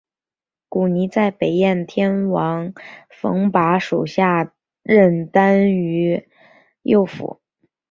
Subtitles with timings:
[0.67, 2.73] 古泥在北燕天王
[3.07, 6.27] 冯跋属下任单于
[6.81, 7.39] 右辅。